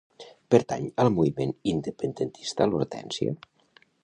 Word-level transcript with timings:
Pertany 0.53 0.87
al 1.03 1.11
moviment 1.17 1.53
independentista 1.75 2.71
l'Hortensia? 2.71 3.39